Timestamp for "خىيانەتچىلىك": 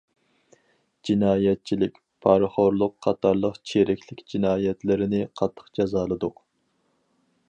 1.07-1.99